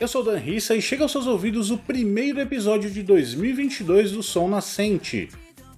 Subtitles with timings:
[0.00, 4.22] Eu sou Dan Rissa e chega aos seus ouvidos o primeiro episódio de 2022 do
[4.22, 5.28] Som Nascente,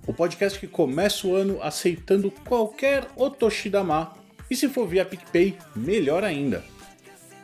[0.06, 4.12] o podcast que começa o ano aceitando qualquer Otoshidama
[4.51, 6.62] e se for via PicPay, melhor ainda.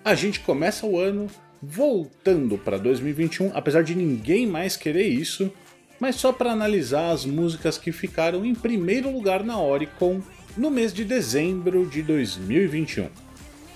[0.05, 1.29] A gente começa o ano
[1.62, 5.51] voltando para 2021, apesar de ninguém mais querer isso,
[5.98, 10.20] mas só para analisar as músicas que ficaram em primeiro lugar na Oricon
[10.55, 13.26] no mês de dezembro de 2021.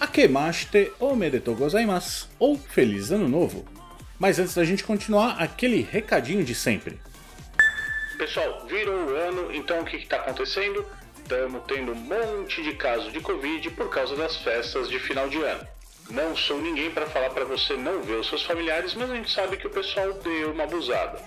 [0.00, 3.66] Akemashite omedetou gozaimasu, ou Feliz Ano Novo.
[4.18, 6.98] Mas antes da gente continuar, aquele recadinho de sempre.
[8.16, 10.86] Pessoal, virou o ano, então o que está acontecendo?
[11.18, 15.36] Estamos tendo um monte de casos de Covid por causa das festas de final de
[15.42, 15.66] ano.
[16.08, 19.30] Não sou ninguém para falar para você não ver os seus familiares, mas a gente
[19.30, 21.20] sabe que o pessoal deu uma abusada.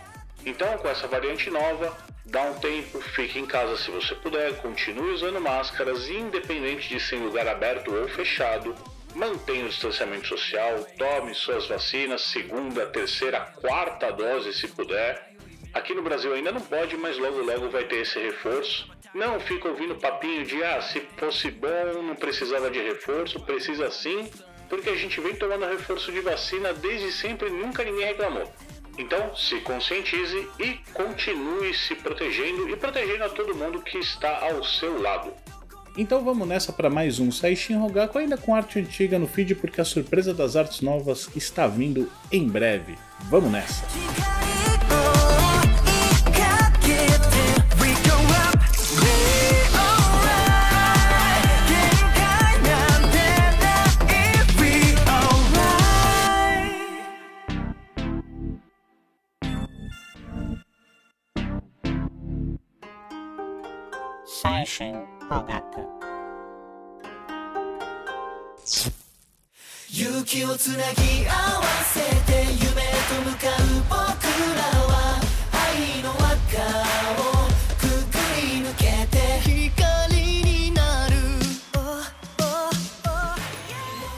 [0.45, 5.11] Então, com essa variante nova, dá um tempo, fique em casa se você puder, continue
[5.11, 8.75] usando máscaras, independente de ser em lugar aberto ou fechado.
[9.15, 15.33] Mantenha o distanciamento social, tome suas vacinas, segunda, terceira, quarta dose se puder.
[15.73, 18.91] Aqui no Brasil ainda não pode, mas logo logo vai ter esse reforço.
[19.13, 24.29] Não fica ouvindo papinho de ah, se fosse bom, não precisava de reforço, precisa sim,
[24.67, 28.51] porque a gente vem tomando reforço de vacina desde sempre e nunca ninguém reclamou.
[28.97, 34.63] Então, se conscientize e continue se protegendo e protegendo a todo mundo que está ao
[34.63, 35.31] seu lado.
[35.95, 39.79] Então vamos nessa para mais um Saishin Rogaku, ainda com arte antiga no feed, porque
[39.79, 42.97] a surpresa das artes novas está vindo em breve.
[43.29, 43.85] Vamos nessa!
[70.62, 71.98] つなぎ合わせ
[72.30, 73.96] て夢と向かう僕
[74.54, 75.20] らは
[75.52, 76.56] 愛の輪っか
[77.18, 77.22] を
[77.76, 81.14] くぐり抜けて光になる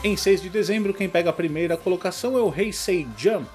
[0.03, 3.49] Em 6 de dezembro, quem pega a primeira colocação é o Heisei Jump,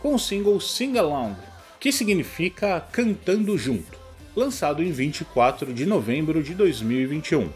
[0.00, 1.36] com o single Sing Along,
[1.78, 3.98] que significa Cantando Junto,
[4.34, 7.50] lançado em 24 de novembro de 2021.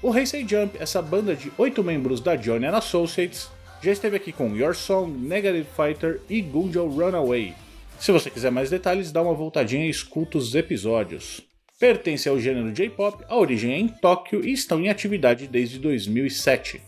[0.00, 3.50] O Heisei Jump, essa banda de 8 membros da Johnny and Associates,
[3.81, 7.53] já esteve aqui com Your Song, Negative Fighter e Gunjo Runaway.
[7.99, 11.41] Se você quiser mais detalhes, dá uma voltadinha e escuta os episódios.
[11.79, 16.79] Pertence ao gênero J-pop, a origem é em Tóquio e estão em atividade desde 2007.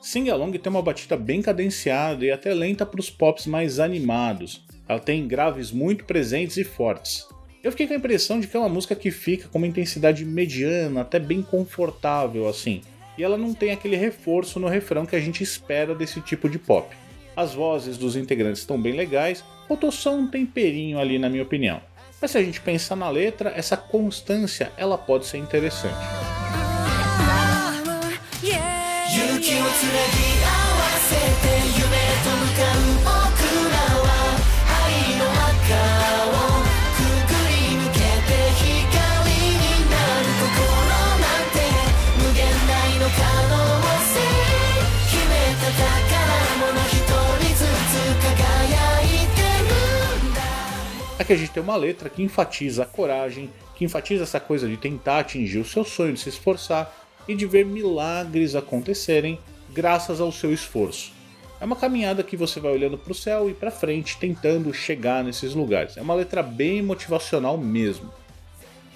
[0.00, 4.64] Sing Along tem uma batida bem cadenciada e até lenta para os pops mais animados.
[4.88, 7.26] Ela tem graves muito presentes e fortes.
[7.62, 10.24] Eu fiquei com a impressão de que é uma música que fica com uma intensidade
[10.24, 12.82] mediana, até bem confortável assim.
[13.16, 16.58] E ela não tem aquele reforço no refrão que a gente espera desse tipo de
[16.58, 16.94] pop.
[17.36, 21.80] As vozes dos integrantes estão bem legais, faltou só um temperinho ali na minha opinião.
[22.20, 25.94] Mas se a gente pensar na letra, essa constância ela pode ser interessante.
[51.24, 54.76] Aqui a gente tem uma letra que enfatiza a coragem, que enfatiza essa coisa de
[54.76, 56.94] tentar atingir o seu sonho, de se esforçar
[57.26, 59.38] e de ver milagres acontecerem
[59.72, 61.14] graças ao seu esforço.
[61.58, 65.24] É uma caminhada que você vai olhando para o céu e para frente, tentando chegar
[65.24, 65.96] nesses lugares.
[65.96, 68.12] É uma letra bem motivacional mesmo.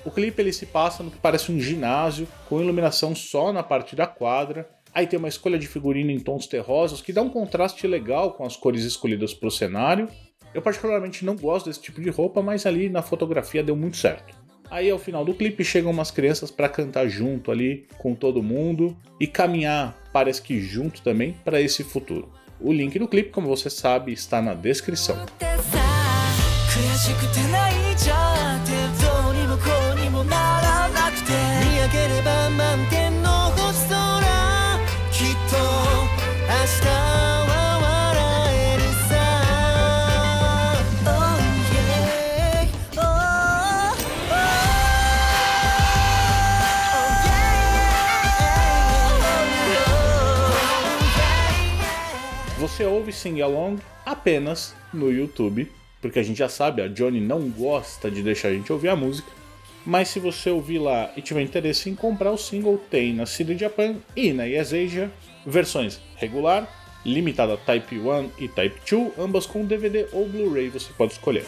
[0.05, 3.97] O clipe ele se passa no que parece um ginásio, com iluminação só na parte
[3.97, 4.69] da quadra.
[4.93, 8.45] Aí tem uma escolha de figurino em tons terrosos que dá um contraste legal com
[8.45, 10.11] as cores escolhidas para o cenário.
[10.55, 14.37] Eu particularmente não gosto desse tipo de roupa, mas ali na fotografia deu muito certo.
[14.71, 18.97] Aí ao final do clipe chegam umas crianças para cantar junto ali com todo mundo
[19.19, 22.31] e caminhar, parece que junto também, para esse futuro.
[22.61, 25.17] O link do clipe, como você sabe, está na descrição.
[52.85, 55.71] Ouve Sing Along apenas no YouTube,
[56.01, 58.97] porque a gente já sabe, a Johnny não gosta de deixar a gente ouvir a
[58.97, 59.31] música.
[59.85, 63.57] Mas se você ouvir lá e tiver interesse em comprar o single, tem na CD
[63.57, 65.11] Japan e na Yes Asia
[65.47, 66.69] versões regular,
[67.05, 71.47] limitada Type 1 e Type 2, ambas com DVD ou Blu-ray, você pode escolher.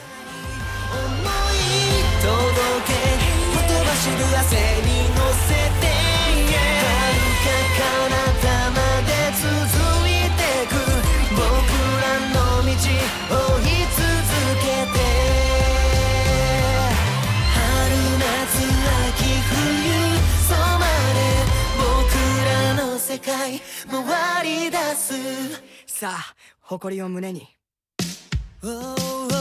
[23.21, 25.15] 界回り出す
[25.87, 27.49] さあ誇りを胸に
[28.63, 28.95] Oh,
[29.33, 29.40] oh.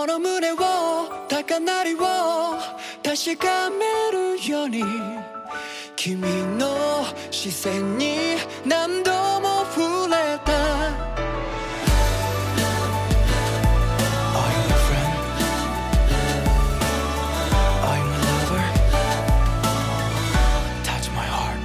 [0.00, 0.56] この胸を
[1.28, 1.98] 高鳴りを
[3.04, 4.82] 確かめるように
[5.94, 6.20] 君
[6.58, 10.52] の視線に何度も触れた
[14.34, 15.16] Are you my friend?
[17.84, 18.64] Are you my lover?
[20.84, 21.60] Touch my heart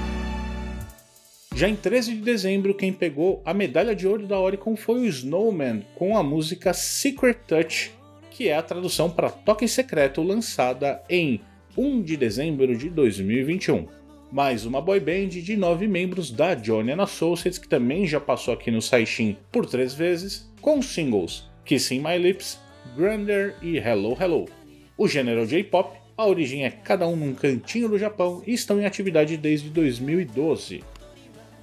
[1.55, 5.05] Já em 13 de dezembro, quem pegou a medalha de ouro da Oricon foi o
[5.05, 7.91] Snowman com a música Secret Touch,
[8.36, 11.40] que é a tradução para Toque Secreto lançada em
[11.74, 13.86] 1 de dezembro de 2021.
[14.30, 18.70] Mais uma boy band de nove membros da Johnny Associates, que também já passou aqui
[18.70, 22.60] no Saishin por três vezes, com singles Kissing My Lips,
[22.94, 24.44] Grander e Hello Hello.
[24.98, 28.84] O gênero J-pop, a origem é cada um num cantinho do Japão e estão em
[28.84, 30.84] atividade desde 2012.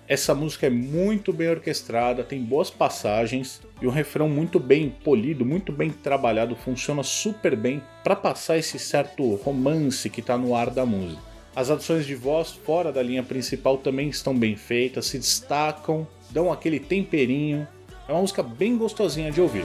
[0.07, 5.45] Essa música é muito bem orquestrada, tem boas passagens e um refrão muito bem polido,
[5.45, 10.69] muito bem trabalhado, funciona super bem para passar esse certo romance que está no ar
[10.69, 11.21] da música.
[11.55, 16.51] As adições de voz fora da linha principal também estão bem feitas, se destacam, dão
[16.51, 17.65] aquele temperinho.
[18.07, 19.63] É uma música bem gostosinha de ouvir.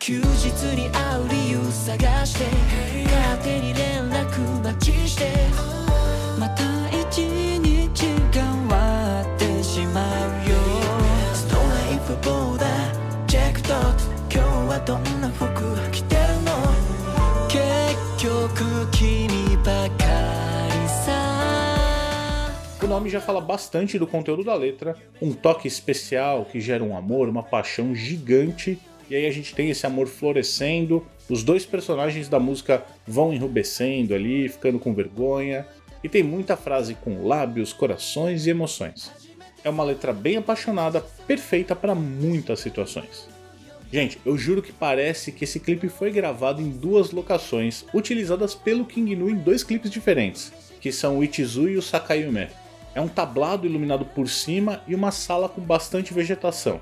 [0.00, 0.22] 休日
[0.76, 2.44] に会う理由探して
[3.04, 5.32] 勝手に連絡待ちして
[6.38, 10.56] また一日変わってしまうよ
[11.34, 15.46] ストレイプボーダーチェックドット今日はどんな服
[15.90, 16.52] 着てるの
[17.48, 20.04] 結局君ばか
[20.68, 21.16] りさ
[22.82, 26.96] O nome já fala bastante do conteúdo da letra, um toque especial que gera um
[26.96, 28.78] amor, uma paixão gigante,
[29.11, 34.15] e aí a gente tem esse amor florescendo, os dois personagens da música vão enrubescendo
[34.15, 35.67] ali, ficando com vergonha,
[36.01, 39.11] e tem muita frase com lábios, corações e emoções.
[39.65, 43.27] É uma letra bem apaixonada, perfeita para muitas situações.
[43.91, 48.85] Gente, eu juro que parece que esse clipe foi gravado em duas locações, utilizadas pelo
[48.85, 52.47] King Nu em dois clipes diferentes, que são o Ichizu e o Sakayume.
[52.95, 56.79] É um tablado iluminado por cima e uma sala com bastante vegetação.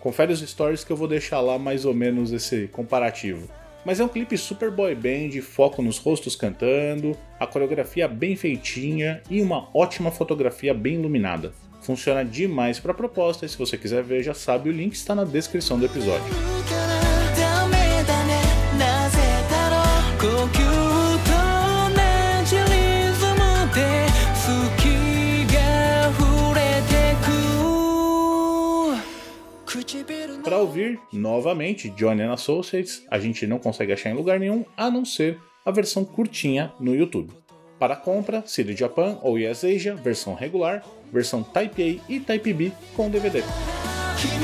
[0.00, 3.48] Confere os stories que eu vou deixar lá mais ou menos esse comparativo.
[3.84, 9.22] Mas é um clipe super boy band, foco nos rostos cantando, a coreografia bem feitinha
[9.30, 11.52] e uma ótima fotografia bem iluminada.
[11.80, 15.14] Funciona demais para a proposta e se você quiser ver, já sabe, o link está
[15.14, 16.87] na descrição do episódio.
[31.12, 35.38] Novamente Johnny and Associates, a gente não consegue achar em lugar nenhum a não ser
[35.64, 37.32] a versão curtinha no YouTube.
[37.78, 42.72] Para compra, CD Japan ou Yes Asia, versão regular, versão Type A e Type B
[42.96, 43.42] com DVD.
[44.18, 44.40] 君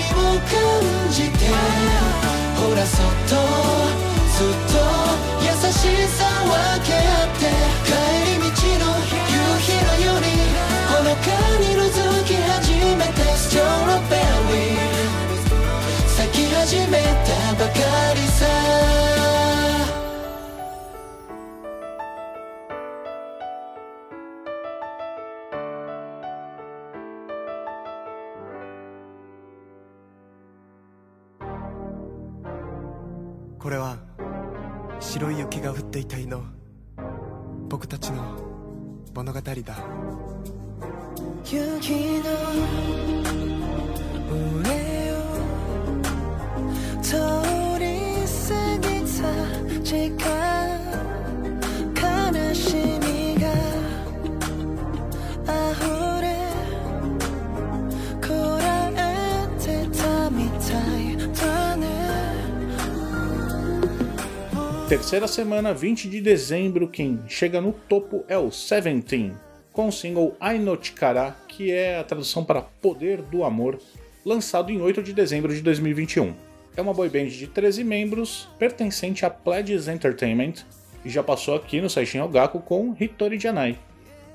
[64.94, 69.32] Terceira semana, 20 de dezembro, quem chega no topo é o Seventeen,
[69.72, 73.80] com o single Ainochikara, que é a tradução para Poder do Amor,
[74.24, 76.32] lançado em 8 de dezembro de 2021.
[76.76, 80.64] É uma boy band de 13 membros, pertencente a Pledges Entertainment,
[81.04, 83.76] e já passou aqui no Saishin Ogaku com Hitori Janai.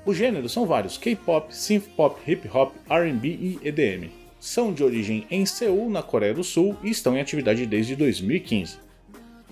[0.04, 4.10] Os gêneros são vários: K-pop, synth-pop, hip-hop, R&B e EDM.
[4.38, 8.89] São de origem em Seul, na Coreia do Sul, e estão em atividade desde 2015.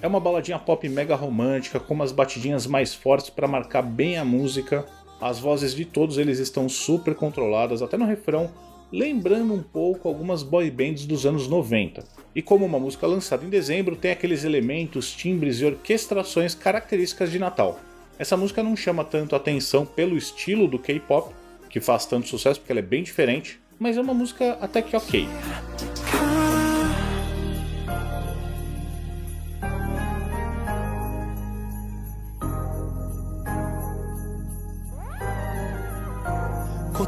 [0.00, 4.24] É uma baladinha pop mega romântica, com umas batidinhas mais fortes para marcar bem a
[4.24, 4.86] música.
[5.20, 8.48] As vozes de todos eles estão super controladas, até no refrão,
[8.92, 12.04] lembrando um pouco algumas boy bands dos anos 90.
[12.32, 17.40] E como uma música lançada em dezembro, tem aqueles elementos, timbres e orquestrações características de
[17.40, 17.80] Natal.
[18.16, 21.34] Essa música não chama tanto atenção pelo estilo do K-pop,
[21.68, 24.96] que faz tanto sucesso porque ela é bem diferente, mas é uma música até que
[24.96, 25.26] ok.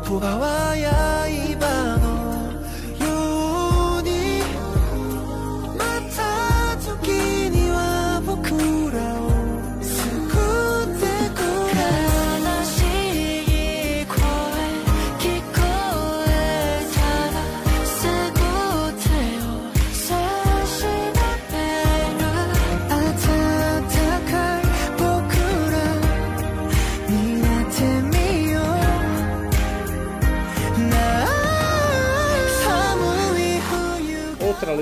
[0.04, 1.09] 돌아와야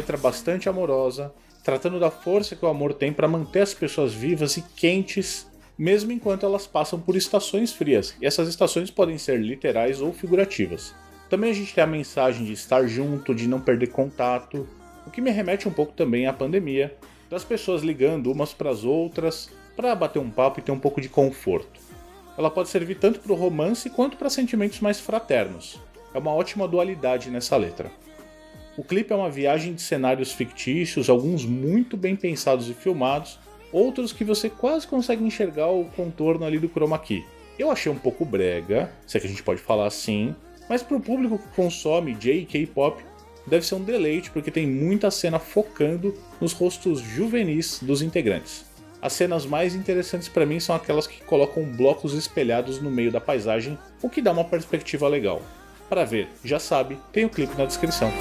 [0.09, 4.57] letra bastante amorosa, tratando da força que o amor tem para manter as pessoas vivas
[4.57, 5.47] e quentes,
[5.77, 10.95] mesmo enquanto elas passam por estações frias, e essas estações podem ser literais ou figurativas.
[11.29, 14.67] Também a gente tem a mensagem de estar junto, de não perder contato,
[15.07, 16.97] o que me remete um pouco também à pandemia,
[17.29, 21.03] das pessoas ligando umas para as outras para bater um papo e ter um pouco
[21.03, 21.79] de conforto.
[22.38, 25.79] Ela pode servir tanto para o romance quanto para sentimentos mais fraternos.
[26.15, 27.93] É uma ótima dualidade nessa letra.
[28.79, 33.37] O clipe é uma viagem de cenários fictícios, alguns muito bem pensados e filmados,
[33.73, 37.25] outros que você quase consegue enxergar o contorno ali do chroma key.
[37.59, 40.33] Eu achei um pouco brega, se é que a gente pode falar assim,
[40.69, 43.03] mas para o público que consome J e K-pop
[43.49, 48.65] deve ser um deleite porque tem muita cena focando nos rostos juvenis dos integrantes.
[49.03, 53.21] As cenas mais interessantes para mim são aquelas que colocam blocos espelhados no meio da
[53.21, 55.43] paisagem, o que dá uma perspectiva legal.
[55.89, 58.13] Para ver, já sabe, tem o clipe na descrição.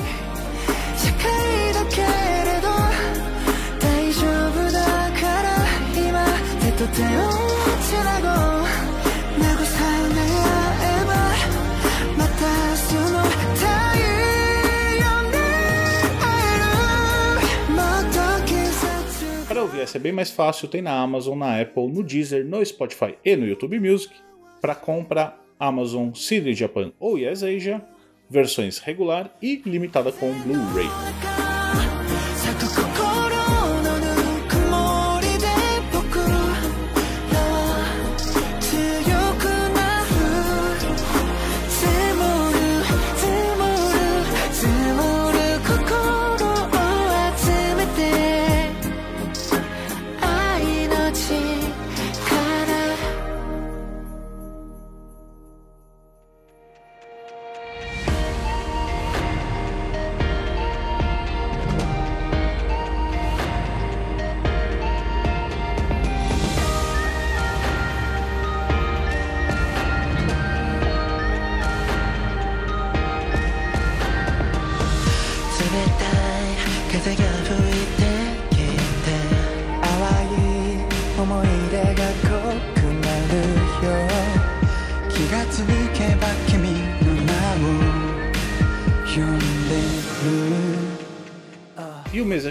[19.48, 22.63] Para ouvir essa é bem mais fácil, tem na Amazon, na Apple, no Deezer, no
[22.63, 24.13] Spotify e no YouTube Music.
[24.62, 27.84] Para compra, Amazon, CD Japan ou Yes Asia,
[28.29, 31.47] versões regular e limitada com Blu-ray.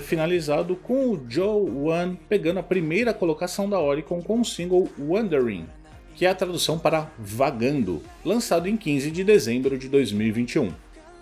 [0.07, 5.67] Finalizado com o Joe One pegando a primeira colocação da Oricon com o single Wandering,
[6.15, 10.73] que é a tradução para Vagando, lançado em 15 de dezembro de 2021.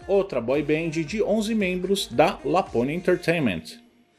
[0.07, 3.63] Outra boy band de 11 membros da Lapone Entertainment,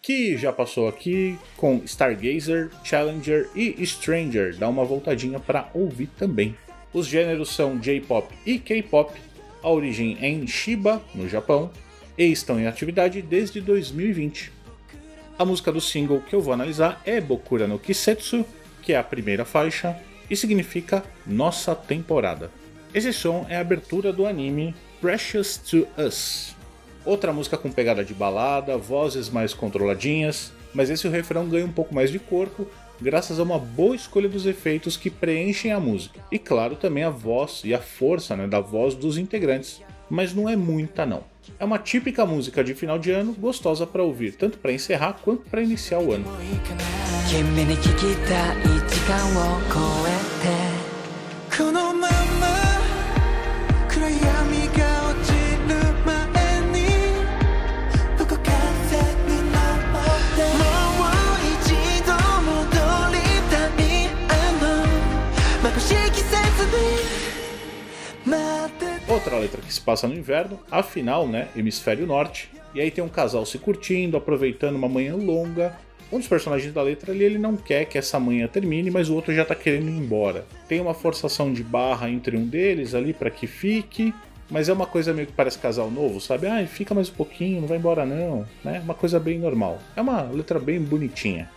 [0.02, 4.58] que já passou aqui com Stargazer, Challenger e Stranger.
[4.58, 6.56] Dá uma voltadinha para ouvir também.
[6.92, 9.14] Os gêneros são J-pop e K-pop.
[9.62, 11.70] A origem é em Shiba, no Japão,
[12.18, 14.55] e estão em atividade desde 2020.
[15.38, 18.46] A música do single que eu vou analisar é Bokura no Kisetsu,
[18.82, 20.00] que é a primeira faixa
[20.30, 22.50] e significa nossa temporada.
[22.94, 26.56] Esse som é a abertura do anime Precious to Us.
[27.04, 31.94] Outra música com pegada de balada, vozes mais controladinhas, mas esse refrão ganha um pouco
[31.94, 32.66] mais de corpo
[33.02, 36.22] graças a uma boa escolha dos efeitos que preenchem a música.
[36.32, 40.48] E claro, também a voz e a força né, da voz dos integrantes, mas não
[40.48, 41.26] é muita não.
[41.60, 45.50] É uma típica música de final de ano, gostosa para ouvir, tanto para encerrar quanto
[45.50, 46.26] para iniciar o ano.
[69.36, 71.48] a letra que se passa no inverno, afinal, né?
[71.56, 72.50] Hemisfério norte.
[72.74, 75.78] E aí tem um casal se curtindo, aproveitando uma manhã longa.
[76.12, 79.16] Um dos personagens da letra ali, ele não quer que essa manhã termine, mas o
[79.16, 80.46] outro já tá querendo ir embora.
[80.68, 84.14] Tem uma forçação de barra entre um deles ali para que fique,
[84.50, 86.48] mas é uma coisa meio que parece casal novo, sabe?
[86.48, 88.80] Ah, fica mais um pouquinho, não vai embora não, né?
[88.84, 89.80] Uma coisa bem normal.
[89.96, 91.50] É uma letra bem bonitinha.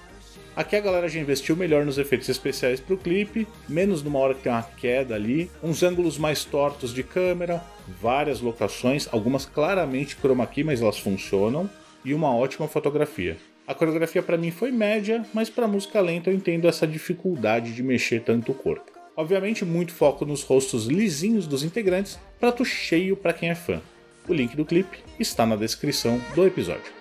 [0.58, 4.42] Aqui a galera já investiu melhor nos efeitos especiais pro clipe, menos numa hora que
[4.42, 7.62] tem uma queda ali, uns ângulos mais tortos de câmera,
[8.02, 11.70] várias locações, algumas claramente chroma key, mas elas funcionam,
[12.04, 13.36] e uma ótima fotografia.
[13.68, 17.80] A coreografia para mim foi média, mas para música lenta eu entendo essa dificuldade de
[17.84, 18.90] mexer tanto o corpo.
[19.16, 23.80] Obviamente, muito foco nos rostos lisinhos dos integrantes, prato cheio para quem é fã.
[24.26, 26.92] O link do clipe está na descrição do episódio.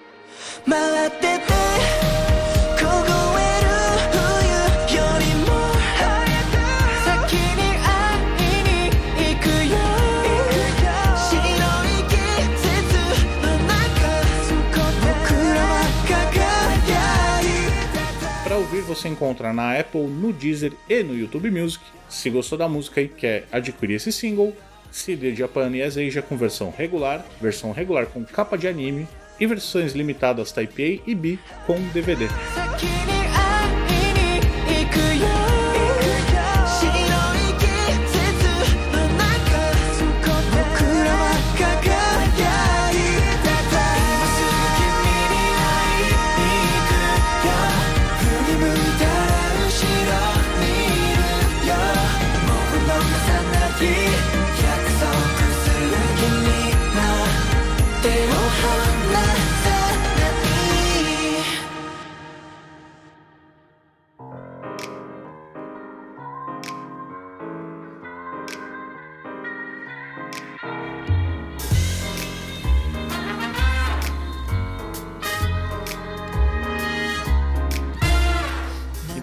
[18.98, 21.84] Você encontra na Apple, no Deezer e no YouTube Music.
[22.10, 24.56] Se gostou da música e quer adquirir esse single,
[24.92, 29.08] CD Japan e Asia com versão regular, versão regular com capa de anime
[29.40, 32.28] e versões limitadas Type A e B com DVD.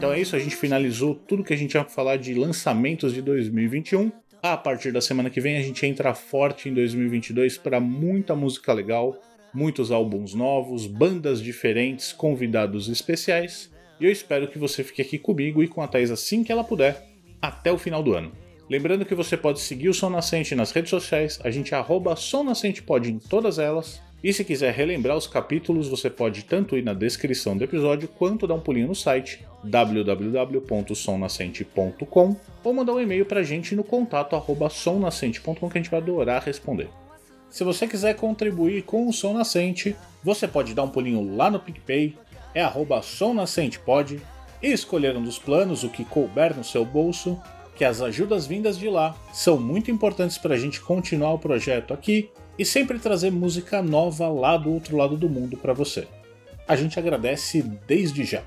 [0.05, 3.15] Então é isso, a gente finalizou tudo que a gente tinha pra falar de lançamentos
[3.15, 4.13] de 2021.
[4.43, 8.71] A partir da semana que vem a gente entra forte em 2022 para muita música
[8.75, 9.19] legal,
[9.55, 13.73] muitos álbuns novos, bandas diferentes, convidados especiais.
[13.99, 16.63] E eu espero que você fique aqui comigo e com a Thaís assim que ela
[16.63, 17.03] puder,
[17.41, 18.31] até o final do ano.
[18.69, 22.15] Lembrando que você pode seguir o Som Nascente nas redes sociais, a gente é arroba
[22.15, 24.03] Som Nascente Pod em todas elas.
[24.25, 28.47] E se quiser relembrar os capítulos, você pode tanto ir na descrição do episódio quanto
[28.47, 34.71] dar um pulinho no site www.somnascente.com ou mandar um e-mail pra gente no contato arroba
[34.71, 36.89] somnascente.com que a gente vai adorar responder.
[37.51, 41.61] Se você quiser contribuir com o Som Nascente, você pode dar um pulinho lá no
[41.61, 42.17] PicPay,
[42.55, 44.23] é arroba somnascentepod,
[44.63, 47.39] e escolher um dos planos, o que couber no seu bolso,
[47.77, 51.93] que as ajudas vindas de lá são muito importantes para a gente continuar o projeto
[51.93, 56.08] aqui e sempre trazer música nova lá do outro lado do mundo para você.
[56.68, 58.44] A gente agradece desde já.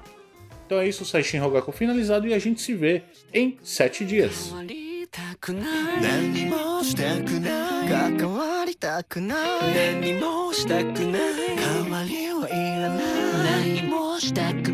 [0.66, 3.02] Então é isso, o Saishin Rogaku finalizado e a gente se vê
[3.32, 4.52] em 7 dias.
[8.18, 9.02] 変わりた
[14.62, 14.65] く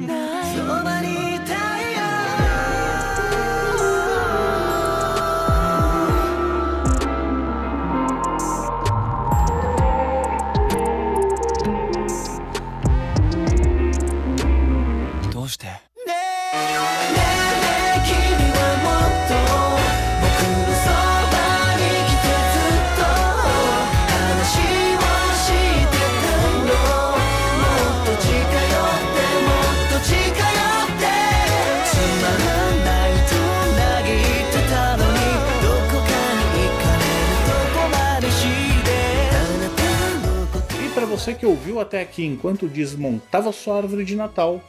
[41.74, 44.62] Ouviu até aqui enquanto desmontava sua árvore de Natal,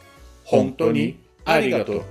[0.51, 2.05] Hontoni Arigato.